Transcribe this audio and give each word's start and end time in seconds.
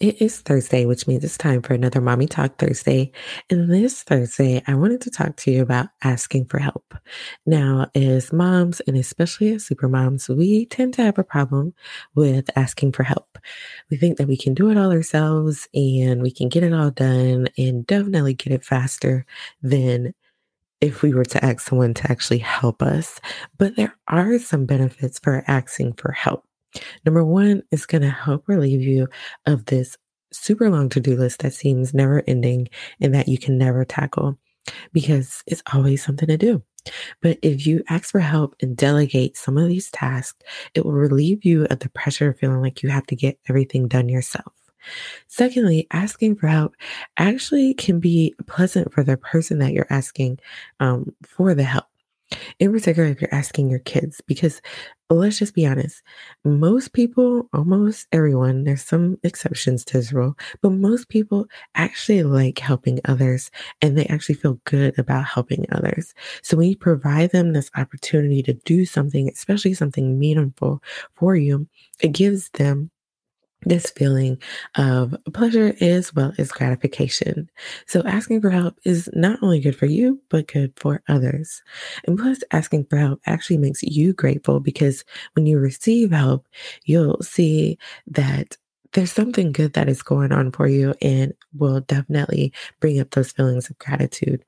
It 0.00 0.20
is 0.20 0.40
Thursday, 0.40 0.86
which 0.86 1.06
means 1.06 1.24
it's 1.24 1.38
time 1.38 1.62
for 1.62 1.74
another 1.74 2.00
Mommy 2.00 2.26
Talk 2.26 2.58
Thursday. 2.58 3.12
And 3.50 3.70
this 3.70 4.02
Thursday, 4.02 4.62
I 4.66 4.74
wanted 4.74 5.00
to 5.02 5.10
talk 5.10 5.36
to 5.36 5.50
you 5.50 5.62
about 5.62 5.88
asking 6.02 6.46
for 6.46 6.58
help. 6.58 6.94
Now, 7.46 7.90
as 7.94 8.32
moms, 8.32 8.80
and 8.80 8.96
especially 8.96 9.52
as 9.52 9.64
super 9.64 9.88
moms, 9.88 10.28
we 10.28 10.66
tend 10.66 10.94
to 10.94 11.02
have 11.02 11.18
a 11.18 11.24
problem 11.24 11.74
with 12.14 12.50
asking 12.56 12.92
for 12.92 13.02
help. 13.02 13.38
We 13.90 13.96
think 13.96 14.18
that 14.18 14.28
we 14.28 14.36
can 14.36 14.54
do 14.54 14.70
it 14.70 14.76
all 14.76 14.92
ourselves 14.92 15.68
and 15.74 16.22
we 16.22 16.30
can 16.30 16.48
get 16.48 16.64
it 16.64 16.72
all 16.72 16.90
done 16.90 17.48
and 17.56 17.86
definitely 17.86 18.34
get 18.34 18.52
it 18.52 18.64
faster 18.64 19.24
than 19.62 20.14
if 20.80 21.02
we 21.02 21.14
were 21.14 21.24
to 21.24 21.44
ask 21.44 21.60
someone 21.60 21.94
to 21.94 22.10
actually 22.10 22.38
help 22.38 22.82
us. 22.82 23.20
But 23.58 23.76
there 23.76 23.96
are 24.08 24.38
some 24.38 24.66
benefits 24.66 25.18
for 25.18 25.44
asking 25.46 25.94
for 25.94 26.12
help. 26.12 26.44
Number 27.04 27.24
one 27.24 27.62
is 27.70 27.86
going 27.86 28.02
to 28.02 28.10
help 28.10 28.48
relieve 28.48 28.82
you 28.82 29.08
of 29.46 29.66
this 29.66 29.96
super 30.32 30.70
long 30.70 30.88
to 30.90 31.00
do 31.00 31.16
list 31.16 31.40
that 31.40 31.52
seems 31.52 31.94
never 31.94 32.22
ending 32.26 32.68
and 33.00 33.14
that 33.14 33.28
you 33.28 33.38
can 33.38 33.58
never 33.58 33.84
tackle 33.84 34.38
because 34.92 35.42
it's 35.46 35.62
always 35.72 36.02
something 36.02 36.28
to 36.28 36.36
do. 36.36 36.62
But 37.20 37.38
if 37.42 37.66
you 37.66 37.82
ask 37.88 38.10
for 38.10 38.20
help 38.20 38.56
and 38.60 38.76
delegate 38.76 39.36
some 39.36 39.56
of 39.56 39.68
these 39.68 39.90
tasks, 39.90 40.38
it 40.74 40.84
will 40.84 40.92
relieve 40.92 41.44
you 41.44 41.66
of 41.66 41.78
the 41.78 41.90
pressure 41.90 42.30
of 42.30 42.38
feeling 42.38 42.60
like 42.60 42.82
you 42.82 42.88
have 42.88 43.06
to 43.06 43.16
get 43.16 43.38
everything 43.48 43.88
done 43.88 44.08
yourself. 44.08 44.52
Secondly, 45.28 45.86
asking 45.92 46.36
for 46.36 46.48
help 46.48 46.74
actually 47.16 47.74
can 47.74 48.00
be 48.00 48.34
pleasant 48.46 48.92
for 48.92 49.04
the 49.04 49.16
person 49.16 49.58
that 49.60 49.72
you're 49.72 49.86
asking 49.90 50.38
um, 50.80 51.14
for 51.24 51.54
the 51.54 51.62
help 51.62 51.86
in 52.58 52.72
particular 52.72 53.08
if 53.08 53.20
you're 53.20 53.34
asking 53.34 53.68
your 53.68 53.80
kids 53.80 54.20
because 54.26 54.60
let's 55.10 55.38
just 55.38 55.54
be 55.54 55.66
honest 55.66 56.02
most 56.44 56.92
people 56.94 57.48
almost 57.52 58.06
everyone 58.12 58.64
there's 58.64 58.82
some 58.82 59.18
exceptions 59.24 59.84
to 59.84 59.98
this 59.98 60.12
rule 60.12 60.34
but 60.62 60.70
most 60.70 61.08
people 61.08 61.46
actually 61.74 62.22
like 62.22 62.58
helping 62.58 62.98
others 63.04 63.50
and 63.82 63.96
they 63.96 64.06
actually 64.06 64.34
feel 64.34 64.58
good 64.64 64.98
about 64.98 65.24
helping 65.24 65.66
others. 65.72 66.14
So 66.42 66.56
when 66.56 66.68
you 66.68 66.76
provide 66.76 67.30
them 67.30 67.52
this 67.52 67.70
opportunity 67.76 68.42
to 68.44 68.54
do 68.54 68.86
something 68.86 69.28
especially 69.28 69.74
something 69.74 70.18
meaningful 70.18 70.82
for 71.14 71.36
you 71.36 71.66
it 72.00 72.12
gives 72.12 72.48
them 72.50 72.90
this 73.64 73.90
feeling 73.90 74.38
of 74.76 75.14
pleasure 75.34 75.74
as 75.80 76.14
well 76.14 76.32
as 76.38 76.52
gratification. 76.52 77.50
So 77.86 78.02
asking 78.04 78.40
for 78.40 78.50
help 78.50 78.78
is 78.84 79.08
not 79.12 79.38
only 79.42 79.60
good 79.60 79.76
for 79.76 79.86
you, 79.86 80.20
but 80.28 80.48
good 80.48 80.72
for 80.76 81.02
others. 81.08 81.62
And 82.06 82.18
plus 82.18 82.40
asking 82.50 82.86
for 82.86 82.96
help 82.96 83.20
actually 83.26 83.58
makes 83.58 83.82
you 83.82 84.12
grateful 84.12 84.60
because 84.60 85.04
when 85.34 85.46
you 85.46 85.58
receive 85.58 86.10
help, 86.10 86.46
you'll 86.84 87.20
see 87.22 87.78
that 88.06 88.56
there's 88.92 89.12
something 89.12 89.52
good 89.52 89.72
that 89.72 89.88
is 89.88 90.02
going 90.02 90.32
on 90.32 90.52
for 90.52 90.68
you 90.68 90.94
and 91.00 91.32
will 91.54 91.80
definitely 91.80 92.52
bring 92.80 93.00
up 93.00 93.10
those 93.12 93.32
feelings 93.32 93.70
of 93.70 93.78
gratitude. 93.78 94.44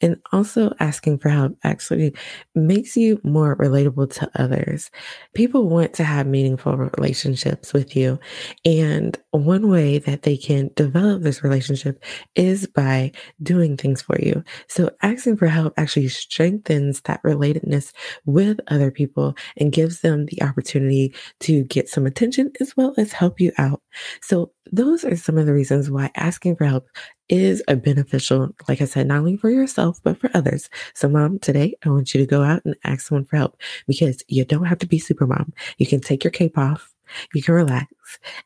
And 0.00 0.16
also 0.32 0.72
asking 0.80 1.18
for 1.18 1.28
help 1.28 1.56
actually 1.64 2.14
makes 2.54 2.96
you 2.96 3.20
more 3.24 3.56
relatable 3.56 4.12
to 4.14 4.30
others. 4.34 4.90
People 5.34 5.68
want 5.68 5.94
to 5.94 6.04
have 6.04 6.26
meaningful 6.26 6.76
relationships 6.76 7.72
with 7.72 7.96
you. 7.96 8.18
And 8.64 9.18
one 9.30 9.68
way 9.68 9.98
that 9.98 10.22
they 10.22 10.36
can 10.36 10.70
develop 10.76 11.22
this 11.22 11.42
relationship 11.42 12.02
is 12.34 12.66
by 12.66 13.12
doing 13.42 13.76
things 13.76 14.02
for 14.02 14.20
you. 14.20 14.42
So 14.68 14.90
asking 15.02 15.36
for 15.36 15.46
help 15.46 15.74
actually 15.76 16.08
strengthens 16.08 17.00
that 17.02 17.22
relatedness 17.22 17.92
with 18.24 18.60
other 18.68 18.90
people 18.90 19.36
and 19.56 19.72
gives 19.72 20.00
them 20.00 20.26
the 20.26 20.42
opportunity 20.42 21.14
to 21.40 21.64
get 21.64 21.88
some 21.88 22.06
attention 22.06 22.52
as 22.60 22.76
well 22.76 22.94
as 22.96 23.12
help 23.12 23.40
you 23.40 23.52
out. 23.58 23.80
So 24.22 24.52
those 24.72 25.04
are 25.04 25.16
some 25.16 25.38
of 25.38 25.46
the 25.46 25.52
reasons 25.52 25.90
why 25.90 26.10
asking 26.16 26.56
for 26.56 26.64
help 26.64 26.86
is 27.30 27.62
a 27.68 27.76
beneficial, 27.76 28.54
like 28.68 28.80
I 28.80 28.84
said, 28.84 29.06
not 29.06 29.18
only 29.18 29.36
for 29.36 29.50
yourself, 29.50 30.00
but 30.02 30.18
for 30.18 30.30
others. 30.34 30.68
So 30.94 31.08
mom, 31.08 31.38
today 31.38 31.74
I 31.84 31.88
want 31.88 32.12
you 32.12 32.20
to 32.20 32.26
go 32.26 32.42
out 32.42 32.62
and 32.64 32.74
ask 32.84 33.06
someone 33.06 33.24
for 33.24 33.36
help 33.36 33.56
because 33.86 34.22
you 34.28 34.44
don't 34.44 34.64
have 34.64 34.78
to 34.78 34.86
be 34.86 34.98
super 34.98 35.26
mom. 35.26 35.52
You 35.78 35.86
can 35.86 36.00
take 36.00 36.24
your 36.24 36.32
cape 36.32 36.58
off, 36.58 36.92
you 37.32 37.42
can 37.42 37.54
relax, 37.54 37.92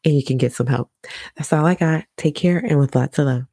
and 0.05 0.15
you 0.15 0.25
can 0.25 0.37
get 0.37 0.53
some 0.53 0.67
help. 0.67 0.91
That's 1.37 1.53
all 1.53 1.67
I 1.67 1.75
got. 1.75 2.05
Take 2.17 2.35
care 2.35 2.59
and 2.59 2.79
with 2.79 2.95
lots 2.95 3.19
of 3.19 3.27
love. 3.27 3.45